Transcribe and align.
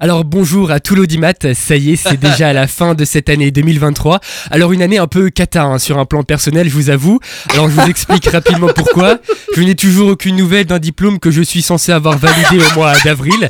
Alors 0.00 0.24
bonjour 0.24 0.70
à 0.70 0.78
tout 0.78 0.94
l'audimat, 0.94 1.32
ça 1.54 1.74
y 1.76 1.92
est, 1.92 1.96
c'est 1.96 2.20
déjà 2.20 2.50
à 2.50 2.52
la 2.52 2.68
fin 2.68 2.94
de 2.94 3.04
cette 3.04 3.28
année 3.28 3.50
2023. 3.50 4.20
Alors 4.52 4.72
une 4.72 4.80
année 4.80 4.98
un 4.98 5.08
peu 5.08 5.28
cata 5.28 5.64
hein, 5.64 5.78
sur 5.80 5.98
un 5.98 6.04
plan 6.04 6.22
personnel, 6.22 6.68
je 6.68 6.74
vous 6.74 6.90
avoue. 6.90 7.18
Alors 7.50 7.68
je 7.68 7.74
vous 7.74 7.88
explique 7.88 8.26
rapidement 8.30 8.68
pourquoi. 8.68 9.18
Je 9.56 9.62
n'ai 9.62 9.74
toujours 9.74 10.10
aucune 10.10 10.36
nouvelle 10.36 10.66
d'un 10.66 10.78
diplôme 10.78 11.18
que 11.18 11.32
je 11.32 11.42
suis 11.42 11.62
censé 11.62 11.90
avoir 11.90 12.16
validé 12.16 12.64
au 12.64 12.74
mois 12.76 12.92
d'avril. 13.04 13.48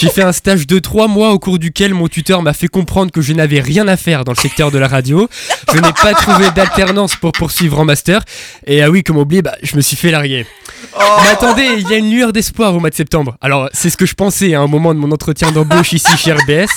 J'ai 0.00 0.10
fait 0.10 0.22
un 0.22 0.32
stage 0.32 0.68
de 0.68 0.78
3 0.78 1.08
mois 1.08 1.32
au 1.32 1.40
cours 1.40 1.58
duquel 1.58 1.92
mon 1.92 2.06
tuteur 2.06 2.40
m'a 2.40 2.52
fait 2.52 2.68
comprendre 2.68 3.10
que 3.10 3.20
je 3.20 3.32
n'avais 3.32 3.58
rien 3.58 3.88
à 3.88 3.96
faire 3.96 4.24
dans 4.24 4.30
le 4.30 4.36
secteur 4.36 4.70
de 4.70 4.78
la 4.78 4.86
radio. 4.86 5.28
Je 5.72 5.78
n'ai 5.78 5.92
pas 5.92 6.14
trouvé 6.14 6.50
d'alternance 6.54 7.16
pour 7.16 7.32
poursuivre 7.32 7.80
en 7.80 7.84
master. 7.84 8.22
Et 8.64 8.80
ah 8.80 8.90
oui, 8.90 9.02
comme 9.02 9.16
oublié, 9.16 9.42
bah, 9.42 9.56
je 9.62 9.74
me 9.74 9.80
suis 9.80 9.96
fait 9.96 10.12
larguer. 10.12 10.46
Mais 10.96 11.30
attendez, 11.30 11.66
il 11.78 11.88
y 11.88 11.94
a 11.94 11.96
une 11.96 12.10
lueur 12.12 12.32
d'espoir 12.32 12.76
au 12.76 12.78
mois 12.80 12.90
de 12.90 12.94
septembre. 12.94 13.36
Alors, 13.40 13.68
c'est 13.72 13.90
ce 13.90 13.96
que 13.96 14.06
je 14.06 14.14
pensais 14.14 14.54
à 14.54 14.60
un 14.60 14.68
moment 14.68 14.94
de 14.94 15.00
mon 15.00 15.10
entretien 15.10 15.50
d'embauche 15.50 15.92
ici 15.92 16.16
chez 16.16 16.32
RBS. 16.32 16.70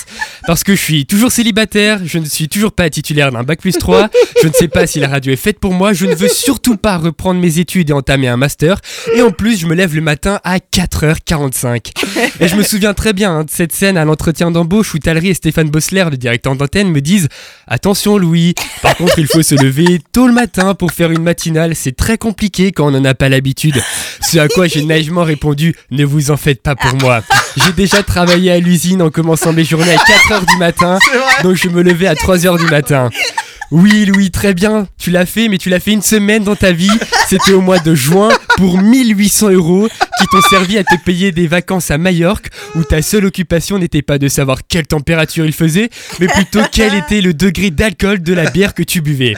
Parce 0.46 0.64
que 0.64 0.74
je 0.74 0.82
suis 0.82 1.06
toujours 1.06 1.30
célibataire, 1.30 2.00
je 2.04 2.18
ne 2.18 2.24
suis 2.24 2.48
toujours 2.48 2.72
pas 2.72 2.90
titulaire 2.90 3.30
d'un 3.30 3.44
bac 3.44 3.60
plus 3.60 3.78
3, 3.78 4.08
je 4.42 4.48
ne 4.48 4.52
sais 4.52 4.66
pas 4.66 4.88
si 4.88 4.98
la 4.98 5.06
radio 5.06 5.32
est 5.32 5.36
faite 5.36 5.60
pour 5.60 5.72
moi, 5.72 5.92
je 5.92 6.06
ne 6.06 6.14
veux 6.16 6.28
surtout 6.28 6.76
pas 6.76 6.98
reprendre 6.98 7.40
mes 7.40 7.60
études 7.60 7.90
et 7.90 7.92
entamer 7.92 8.26
un 8.26 8.36
master. 8.36 8.80
Et 9.14 9.22
en 9.22 9.30
plus, 9.30 9.60
je 9.60 9.66
me 9.66 9.74
lève 9.74 9.94
le 9.94 10.00
matin 10.00 10.40
à 10.42 10.58
4h45. 10.58 11.92
Et 12.40 12.48
je 12.48 12.56
me 12.56 12.64
souviens 12.64 12.94
très 12.94 13.11
bien 13.12 13.32
hein, 13.32 13.44
de 13.44 13.50
cette 13.50 13.72
scène 13.72 13.96
à 13.96 14.04
l'entretien 14.04 14.50
d'embauche 14.50 14.94
où 14.94 14.98
Talry 14.98 15.28
et 15.28 15.34
Stéphane 15.34 15.70
Bossler, 15.70 16.04
le 16.10 16.16
directeur 16.16 16.56
d'antenne, 16.56 16.90
me 16.90 17.00
disent 17.00 17.28
Attention 17.66 18.18
Louis, 18.18 18.54
par 18.82 18.96
contre 18.96 19.18
il 19.18 19.26
faut 19.26 19.42
se 19.42 19.54
lever 19.54 20.00
tôt 20.12 20.26
le 20.26 20.32
matin 20.32 20.74
pour 20.74 20.92
faire 20.92 21.10
une 21.10 21.22
matinale, 21.22 21.74
c'est 21.74 21.96
très 21.96 22.18
compliqué 22.18 22.72
quand 22.72 22.86
on 22.86 22.90
n'en 22.90 23.04
a 23.04 23.14
pas 23.14 23.28
l'habitude. 23.28 23.80
Ce 24.20 24.38
à 24.38 24.48
quoi 24.48 24.66
j'ai 24.66 24.84
naïvement 24.84 25.24
répondu 25.24 25.74
Ne 25.90 26.04
vous 26.04 26.30
en 26.30 26.36
faites 26.36 26.62
pas 26.62 26.74
pour 26.74 26.94
moi. 27.00 27.22
J'ai 27.56 27.72
déjà 27.72 28.02
travaillé 28.02 28.50
à 28.50 28.58
l'usine 28.58 29.02
en 29.02 29.10
commençant 29.10 29.52
mes 29.52 29.64
journées 29.64 29.92
à 29.92 29.96
4h 29.96 30.46
du 30.46 30.56
matin, 30.56 30.98
donc 31.42 31.56
je 31.56 31.68
me 31.68 31.82
levais 31.82 32.06
à 32.06 32.14
3h 32.14 32.58
du 32.58 32.66
matin. 32.66 33.10
Oui, 33.74 34.04
Louis, 34.04 34.30
très 34.30 34.52
bien. 34.52 34.86
Tu 34.98 35.10
l'as 35.10 35.24
fait, 35.24 35.48
mais 35.48 35.56
tu 35.56 35.70
l'as 35.70 35.80
fait 35.80 35.92
une 35.92 36.02
semaine 36.02 36.44
dans 36.44 36.54
ta 36.56 36.72
vie. 36.72 36.90
C'était 37.28 37.52
au 37.52 37.62
mois 37.62 37.78
de 37.78 37.94
juin 37.94 38.28
pour 38.58 38.78
1800 38.78 39.50
euros 39.52 39.88
qui 40.20 40.26
t'ont 40.26 40.42
servi 40.42 40.76
à 40.76 40.84
te 40.84 40.94
payer 41.04 41.32
des 41.32 41.46
vacances 41.46 41.90
à 41.90 41.96
Majorque 41.96 42.50
où 42.74 42.84
ta 42.84 43.00
seule 43.00 43.24
occupation 43.24 43.78
n'était 43.78 44.02
pas 44.02 44.18
de 44.18 44.28
savoir 44.28 44.58
quelle 44.68 44.86
température 44.86 45.46
il 45.46 45.54
faisait, 45.54 45.88
mais 46.20 46.26
plutôt 46.26 46.60
quel 46.70 46.94
était 46.94 47.22
le 47.22 47.32
degré 47.32 47.70
d'alcool 47.70 48.22
de 48.22 48.34
la 48.34 48.50
bière 48.50 48.74
que 48.74 48.82
tu 48.82 49.00
buvais. 49.00 49.34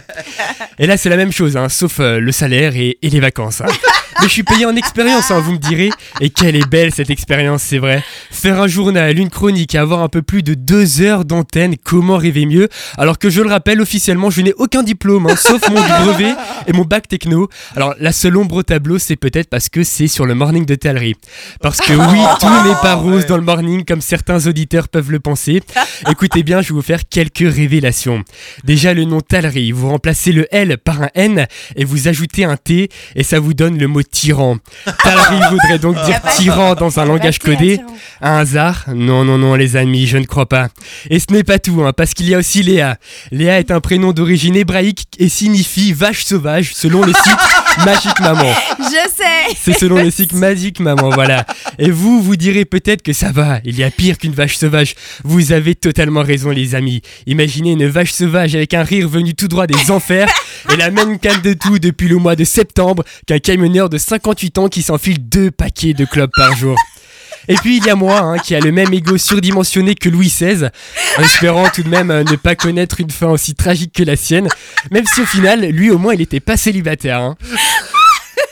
Et 0.81 0.87
là, 0.87 0.97
c'est 0.97 1.09
la 1.11 1.17
même 1.17 1.33
chose, 1.33 1.57
hein, 1.57 1.69
sauf 1.69 2.01
euh, 2.01 2.19
le 2.19 2.33
salaire 2.33 2.75
et, 2.77 2.99
et 3.03 3.11
les 3.11 3.21
vacances. 3.21 3.61
hein. 3.61 3.67
Mais 4.25 4.29
je 4.29 4.33
suis 4.33 4.43
payé 4.43 4.65
en 4.65 4.75
expérience, 4.75 5.31
hein, 5.31 5.39
vous 5.39 5.53
me 5.53 5.59
direz. 5.59 5.91
Et 6.23 6.31
quelle 6.31 6.57
est 6.57 6.67
belle 6.67 6.95
cette 6.95 7.11
expérience, 7.11 7.63
c'est 7.63 7.77
vrai. 7.77 8.03
Faire 8.31 8.59
un 8.59 8.67
journal, 8.67 9.19
une 9.19 9.29
chronique 9.29 9.75
et 9.75 9.79
avoir 9.79 10.01
un 10.01 10.09
peu 10.09 10.23
plus 10.23 10.43
de 10.43 10.55
deux 10.55 11.03
heures 11.03 11.27
d'antenne, 11.27 11.77
comment 11.77 12.17
rêver 12.17 12.47
mieux? 12.47 12.71
Alors 12.97 13.19
que 13.19 13.29
je 13.29 13.43
le 13.43 13.51
rappelle, 13.51 13.83
officiellement, 13.83 14.31
je 14.31 14.41
n'ai 14.41 14.55
aucun 14.55 14.83
diplôme, 14.83 15.27
hein, 15.27 15.37
sauf 15.37 15.69
mon 15.69 15.79
brevet 15.79 16.35
et 16.67 16.73
mon 16.73 16.85
bac 16.87 17.07
techno. 17.07 17.51
Alors 17.77 17.95
la 17.99 18.13
seule 18.13 18.39
ombre 18.39 18.57
au 18.57 18.63
tableau, 18.63 18.99
c'est 18.99 19.17
peut-être 19.17 19.51
parce 19.51 19.69
que 19.69 19.85
c'est 19.85 20.07
sur 20.07 20.25
le 20.25 20.35
morning 20.35 20.65
de 20.65 20.75
Talry. 20.75 21.17
Parce 21.61 21.83
que 21.83 21.93
oui, 21.93 22.21
tout 22.41 22.67
n'est 22.67 22.81
pas 22.81 22.95
rose 22.95 23.27
dans 23.27 23.37
le 23.37 23.43
morning, 23.43 23.85
comme 23.85 24.01
certains 24.01 24.47
auditeurs 24.47 24.89
peuvent 24.89 25.11
le 25.11 25.21
penser. 25.21 25.63
Écoutez 26.11 26.43
bien, 26.43 26.63
je 26.63 26.69
vais 26.69 26.77
vous 26.77 26.81
faire 26.81 27.07
quelques 27.07 27.41
révélations. 27.41 28.25
Déjà, 28.65 28.95
le 28.95 29.05
nom 29.05 29.21
Talry, 29.21 29.71
vous 29.71 29.91
remplacez 29.91 30.33
le 30.33 30.47
L 30.51 30.79
par 30.79 31.03
un 31.03 31.11
N 31.15 31.47
et 31.77 31.85
vous 31.85 32.09
ajoutez 32.09 32.47
un 32.47 32.57
T 32.57 32.89
et 33.17 33.23
ça 33.23 33.39
vous 33.39 33.53
donne 33.53 33.77
le 33.77 33.87
mot 33.87 34.01
tyran. 34.15 34.59
Talry 35.03 35.41
voudrait 35.51 35.79
donc 35.79 35.97
dire 36.05 36.21
tyran 36.37 36.75
dans 36.75 37.01
un 37.01 37.05
langage 37.05 37.39
codé. 37.39 37.81
Un 38.23 38.39
hasard 38.39 38.85
Non, 38.95 39.25
non, 39.25 39.37
non, 39.37 39.55
les 39.57 39.77
amis, 39.77 40.07
je 40.07 40.17
ne 40.17 40.25
crois 40.25 40.49
pas. 40.49 40.69
Et 41.11 41.19
ce 41.19 41.27
n'est 41.31 41.45
pas 41.45 41.59
tout, 41.59 41.83
hein, 41.85 41.93
parce 41.95 42.15
qu'il 42.15 42.29
y 42.29 42.35
a 42.35 42.39
aussi 42.39 42.63
Léa. 42.63 42.97
Léa 43.33 43.59
est 43.59 43.71
un 43.71 43.81
prénom 43.81 44.13
d'origine 44.13 44.57
hébraïque 44.57 45.05
et 45.19 45.29
signifie 45.29 45.93
vache 45.93 46.25
sauvage 46.25 46.73
selon 46.75 47.03
le 47.03 47.13
site 47.13 47.37
Magique 47.85 48.21
Maman. 48.21 48.53
Je 48.79 49.09
sais. 49.15 49.57
C'est 49.61 49.77
selon 49.79 49.97
le 49.97 50.11
site 50.11 50.33
Magique 50.45 50.81
Maman, 50.81 51.11
voilà. 51.11 51.45
Et 51.79 51.91
vous, 51.91 52.23
vous 52.23 52.37
direz 52.37 52.65
peut-être 52.65 53.03
que 53.03 53.13
ça 53.13 53.33
va, 53.33 53.59
il 53.65 53.77
y 53.77 53.83
a 53.83 53.91
pire 53.91 54.17
qu'une 54.17 54.33
vache 54.33 54.57
sauvage. 54.57 54.95
Vous 55.25 55.53
avez 55.53 55.75
totalement 55.75 56.23
raison, 56.23 56.51
les 56.51 56.75
amis. 56.75 57.03
Imaginez 57.27 57.73
une 57.73 57.87
vache 57.89 58.13
sauvage 58.13 58.55
avec 58.55 58.75
un 58.75 58.85
rire 58.85 59.09
venu 59.09 59.35
tout 59.35 59.49
droit 59.49 59.67
des 59.67 59.91
enfers 59.91 60.29
et 60.73 60.77
la 60.77 60.91
même 60.91 61.19
canne 61.19 61.41
de 61.43 61.53
tout 61.53 61.79
depuis 61.79 62.09
le 62.09 62.17
mois 62.17 62.37
de 62.37 62.45
septembre 62.45 63.05
qu'un 63.27 63.39
camionneur 63.39 63.89
de 63.89 63.99
58 63.99 64.59
ans 64.59 64.69
qui 64.69 64.83
s'enfile 64.83 65.29
deux 65.29 65.51
paquets 65.51 65.95
de 65.95 66.05
clopes 66.05 66.33
par 66.37 66.57
jour. 66.57 66.77
Et 67.47 67.57
puis 67.57 67.77
il 67.77 67.85
y 67.85 67.91
a 67.91 67.95
moi, 67.95 68.21
hein, 68.21 68.39
qui 68.39 68.55
a 68.55 68.61
le 68.61 68.73
même 68.73 68.93
ego 68.95 69.19
surdimensionné 69.19 69.95
que 69.95 70.09
Louis 70.09 70.29
XVI, 70.29 70.69
espérant 71.19 71.69
tout 71.69 71.83
de 71.83 71.91
même 71.91 72.11
euh, 72.11 72.25
ne 72.25 72.37
pas 72.37 72.55
connaître 72.55 73.01
une 73.01 73.11
fin 73.11 73.29
aussi 73.29 73.55
tragique 73.55 73.93
que 73.93 74.03
la 74.03 74.17
sienne, 74.17 74.49
même 74.91 75.05
si 75.07 75.21
au 75.21 75.27
final, 75.27 75.61
lui 75.67 75.91
au 75.91 75.99
moins, 75.99 76.15
il 76.15 76.21
n'était 76.21 76.41
pas 76.41 76.57
célibataire. 76.57 77.19
hein. 77.21 77.37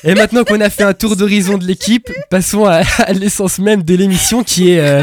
Et 0.04 0.14
maintenant 0.14 0.44
qu'on 0.44 0.60
a 0.60 0.68
fait 0.68 0.82
un 0.82 0.92
tour 0.94 1.16
d'horizon 1.16 1.56
de 1.58 1.64
l'équipe, 1.64 2.10
passons 2.28 2.66
à, 2.66 2.82
à 2.98 3.12
l'essence 3.12 3.58
même 3.58 3.82
de 3.82 3.94
l'émission 3.94 4.42
qui 4.44 4.72
est... 4.72 4.80
euh, 4.80 5.02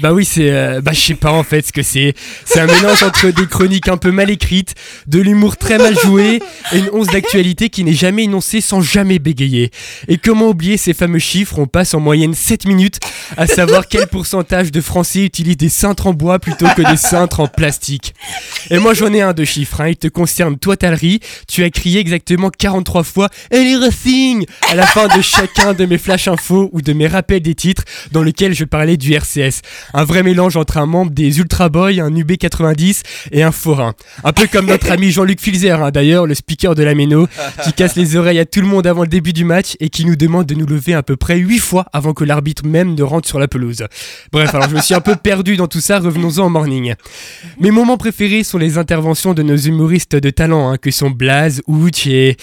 bah 0.00 0.12
oui, 0.12 0.24
c'est... 0.24 0.50
euh, 0.50 0.80
bah 0.80 0.92
je 0.92 1.00
sais 1.00 1.14
pas 1.14 1.32
en 1.32 1.42
fait 1.42 1.66
ce 1.66 1.72
que 1.72 1.82
c'est. 1.82 2.14
C'est 2.44 2.60
un 2.60 2.66
mélange 2.66 3.02
entre 3.02 3.28
des 3.28 3.46
chroniques 3.46 3.88
un 3.88 3.96
peu 3.96 4.10
mal 4.10 4.30
écrites, 4.30 4.74
de 5.06 5.20
l'humour 5.20 5.56
très 5.56 5.78
mal 5.78 5.98
joué 5.98 6.40
et 6.72 6.78
une 6.78 6.88
once 6.92 7.08
d'actualité 7.08 7.68
qui 7.68 7.84
n'est 7.84 7.92
jamais 7.92 8.24
énoncée 8.24 8.60
sans 8.60 8.80
jamais 8.80 9.18
bégayer. 9.18 9.70
Et 10.08 10.18
comment 10.18 10.48
oublier 10.48 10.76
ces 10.76 10.94
fameux 10.94 11.18
chiffres? 11.18 11.58
On 11.58 11.66
passe 11.66 11.94
en 11.94 12.00
moyenne 12.00 12.34
7 12.34 12.66
minutes 12.66 13.00
à 13.36 13.46
savoir 13.46 13.86
quel 13.88 14.06
pourcentage 14.06 14.70
de 14.70 14.80
Français 14.80 15.24
utilisent 15.24 15.56
des 15.56 15.68
cintres 15.68 16.06
en 16.06 16.14
bois 16.14 16.38
plutôt 16.38 16.66
que 16.76 16.82
des 16.90 16.96
cintres 16.96 17.40
en 17.40 17.48
plastique. 17.48 18.14
Et 18.70 18.78
moi 18.78 18.94
j'en 18.94 19.12
ai 19.12 19.20
un 19.20 19.32
de 19.32 19.44
chiffres, 19.44 19.80
hein. 19.80 19.88
il 19.88 19.96
te 19.96 20.08
concerne 20.08 20.58
toi 20.58 20.76
Talry. 20.76 21.20
Tu 21.48 21.64
as 21.64 21.70
crié 21.70 22.00
exactement 22.00 22.50
43 22.50 23.04
fois 23.04 23.28
Anything 23.52 24.46
à 24.70 24.74
la 24.74 24.86
fin 24.86 25.08
de 25.08 25.20
chacun 25.22 25.74
de 25.74 25.84
mes 25.84 25.98
flash 25.98 26.28
infos 26.28 26.70
ou 26.72 26.80
de 26.80 26.92
mes 26.92 27.06
rappels 27.06 27.42
des 27.42 27.54
titres 27.54 27.84
dans 28.12 28.22
lesquels 28.22 28.54
je 28.54 28.64
parlais 28.64 28.96
du 28.96 29.12
RCS. 29.12 29.62
Un 29.94 30.04
vrai 30.04 30.22
mélange 30.22 30.56
entre 30.56 30.78
un 30.78 30.86
membre 30.86 31.12
des 31.12 31.38
Ultra 31.38 31.68
Boys, 31.68 32.00
un 32.00 32.10
UB90 32.10 33.02
et 33.32 33.42
un 33.42 33.52
forain. 33.52 33.94
Un 34.24 34.32
peu 34.32 34.46
comme 34.46 34.66
notre 34.66 34.90
ami 34.90 35.10
Jean-Luc 35.10 35.40
Filzer, 35.40 35.82
hein, 35.82 35.90
d'ailleurs, 35.90 36.26
le 36.26 36.34
speaker 36.34 36.74
de 36.74 36.82
la 36.82 36.94
Méno, 36.94 37.28
qui 37.64 37.72
casse 37.72 37.96
les 37.96 38.16
oreilles 38.16 38.38
à 38.38 38.44
tout 38.44 38.60
le 38.60 38.66
monde 38.66 38.86
avant 38.86 39.02
le 39.02 39.08
début 39.08 39.32
du 39.32 39.44
match 39.44 39.76
et 39.80 39.88
qui 39.88 40.04
nous 40.04 40.16
demande 40.16 40.46
de 40.46 40.54
nous 40.54 40.66
lever 40.66 40.94
à 40.94 41.02
peu 41.02 41.16
près 41.16 41.36
8 41.38 41.58
fois 41.58 41.86
avant 41.92 42.14
que 42.14 42.24
l'arbitre 42.24 42.66
même 42.66 42.94
ne 42.94 43.02
rentre 43.02 43.28
sur 43.28 43.38
la 43.38 43.48
pelouse. 43.48 43.84
Bref, 44.32 44.54
alors 44.54 44.68
je 44.68 44.74
me 44.74 44.80
suis 44.80 44.94
un 44.94 45.00
peu 45.00 45.16
perdu 45.16 45.56
dans 45.56 45.68
tout 45.68 45.80
ça, 45.80 45.98
revenons-en 45.98 46.46
au 46.46 46.50
morning. 46.50 46.94
Mes 47.60 47.70
moments 47.70 47.96
préférés 47.96 48.44
sont 48.44 48.58
les 48.58 48.78
interventions 48.78 49.34
de 49.34 49.42
nos 49.42 49.56
humoristes 49.56 50.16
de 50.16 50.30
talent, 50.30 50.70
hein, 50.70 50.78
que 50.78 50.90
sont 50.90 51.10
Blaze, 51.10 51.62
Ouch 51.66 52.06
et... 52.06 52.36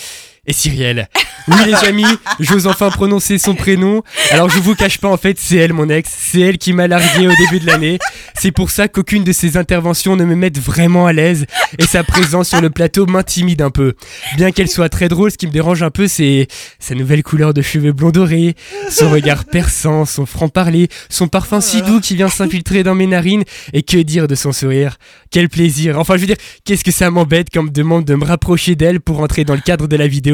et 0.45 0.53
Cyrielle. 0.53 1.07
Oui 1.47 1.55
les 1.65 1.87
amis, 1.87 2.05
j'ose 2.39 2.67
enfin 2.67 2.89
prononcer 2.89 3.37
son 3.37 3.55
prénom. 3.55 4.03
Alors 4.31 4.49
je 4.49 4.59
vous 4.59 4.75
cache 4.75 4.99
pas 4.99 5.07
en 5.07 5.17
fait, 5.17 5.37
c'est 5.39 5.55
elle 5.55 5.73
mon 5.73 5.89
ex, 5.89 6.09
c'est 6.15 6.41
elle 6.41 6.57
qui 6.57 6.73
m'a 6.73 6.87
largué 6.87 7.27
au 7.27 7.33
début 7.35 7.59
de 7.59 7.65
l'année. 7.65 7.97
C'est 8.35 8.51
pour 8.51 8.69
ça 8.69 8.87
qu'aucune 8.87 9.23
de 9.23 9.31
ses 9.31 9.57
interventions 9.57 10.15
ne 10.15 10.25
me 10.25 10.35
met 10.35 10.51
vraiment 10.55 11.07
à 11.07 11.13
l'aise 11.13 11.45
et 11.77 11.83
sa 11.83 12.03
présence 12.03 12.49
sur 12.49 12.61
le 12.61 12.69
plateau 12.69 13.05
m'intimide 13.05 13.61
un 13.61 13.71
peu. 13.71 13.95
Bien 14.37 14.51
qu'elle 14.51 14.67
soit 14.67 14.89
très 14.89 15.07
drôle, 15.07 15.31
ce 15.31 15.37
qui 15.37 15.47
me 15.47 15.51
dérange 15.51 15.81
un 15.81 15.89
peu 15.89 16.07
c'est 16.07 16.47
sa 16.77 16.93
nouvelle 16.93 17.23
couleur 17.23 17.53
de 17.53 17.61
cheveux 17.61 17.93
blond 17.93 18.11
doré, 18.11 18.55
son 18.89 19.09
regard 19.09 19.45
perçant, 19.45 20.05
son 20.05 20.25
franc-parler, 20.25 20.87
son 21.09 21.27
parfum 21.27 21.61
si 21.61 21.81
doux 21.81 21.99
qui 21.99 22.15
vient 22.15 22.29
s'infiltrer 22.29 22.83
dans 22.83 22.95
mes 22.95 23.07
narines 23.07 23.43
et 23.73 23.81
que 23.81 23.97
dire 23.97 24.27
de 24.27 24.35
son 24.35 24.51
sourire. 24.51 24.97
Quel 25.31 25.49
plaisir. 25.49 25.97
Enfin 25.97 26.15
je 26.15 26.21
veux 26.21 26.27
dire, 26.27 26.37
qu'est-ce 26.63 26.83
que 26.83 26.91
ça 26.91 27.09
m'embête 27.09 27.47
quand 27.51 27.61
on 27.61 27.63
me 27.63 27.69
demande 27.69 28.05
de 28.05 28.15
me 28.15 28.25
rapprocher 28.25 28.75
d'elle 28.75 28.99
pour 28.99 29.19
entrer 29.21 29.45
dans 29.45 29.55
le 29.55 29.61
cadre 29.61 29.87
de 29.87 29.95
la 29.95 30.07
vidéo? 30.07 30.28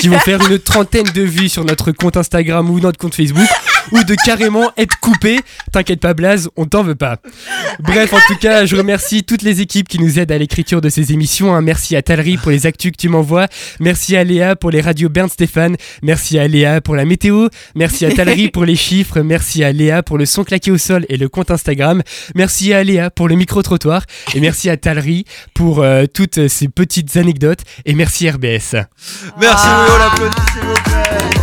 Qui 0.00 0.08
vont 0.08 0.18
faire 0.18 0.40
une 0.48 0.58
trentaine 0.58 1.06
de 1.14 1.22
vues 1.22 1.48
sur 1.48 1.64
notre 1.64 1.92
compte 1.92 2.16
Instagram 2.16 2.68
ou 2.70 2.80
notre 2.80 2.98
compte 2.98 3.14
Facebook 3.14 3.48
ou 3.90 4.02
de 4.04 4.14
carrément 4.24 4.70
être 4.76 4.98
coupé. 5.00 5.40
T'inquiète 5.72 6.00
pas 6.00 6.14
Blaze, 6.14 6.48
on 6.56 6.66
t'en 6.66 6.82
veut 6.82 6.94
pas. 6.94 7.16
Bref, 7.80 8.12
en 8.12 8.20
tout 8.28 8.36
cas, 8.36 8.64
je 8.66 8.76
remercie 8.76 9.24
toutes 9.24 9.42
les 9.42 9.60
équipes 9.60 9.88
qui 9.88 9.98
nous 9.98 10.18
aident 10.18 10.32
à 10.32 10.38
l'écriture 10.38 10.80
de 10.80 10.88
ces 10.88 11.12
émissions. 11.12 11.54
hein. 11.54 11.60
Merci 11.62 11.96
à 11.96 12.02
Talry 12.02 12.36
pour 12.36 12.50
les 12.50 12.66
actus 12.66 12.92
que 12.92 12.96
tu 12.96 13.08
m'envoies. 13.08 13.46
Merci 13.80 14.16
à 14.16 14.24
Léa 14.24 14.56
pour 14.56 14.70
les 14.70 14.80
radios 14.80 15.08
Bern 15.08 15.28
Stéphane. 15.28 15.76
Merci 16.02 16.38
à 16.38 16.46
Léa 16.46 16.80
pour 16.80 16.94
la 16.96 17.04
météo. 17.04 17.48
Merci 17.74 18.04
à 18.06 18.10
Talry 18.12 18.48
pour 18.50 18.64
les 18.64 18.76
chiffres. 18.76 19.20
Merci 19.20 19.64
à 19.64 19.72
Léa 19.72 20.02
pour 20.02 20.18
le 20.18 20.26
son 20.26 20.44
claqué 20.44 20.70
au 20.70 20.78
sol 20.78 21.06
et 21.08 21.16
le 21.16 21.28
compte 21.28 21.50
Instagram. 21.50 22.02
Merci 22.34 22.72
à 22.72 22.84
Léa 22.84 23.10
pour 23.10 23.28
le 23.28 23.34
micro-trottoir. 23.36 24.02
Et 24.34 24.40
merci 24.40 24.68
à 24.70 24.76
Talry 24.76 25.24
pour 25.54 25.82
euh, 25.82 26.04
toutes 26.12 26.48
ces 26.48 26.68
petites 26.68 27.16
anecdotes. 27.16 27.60
Et 27.86 27.94
merci 27.94 28.28
RBS. 28.28 28.74
Merci, 29.40 29.66
on 29.68 29.98
l'applaudit 29.98 30.36
s'il 30.52 30.62
vous 30.62 30.74
plaît. 30.84 31.41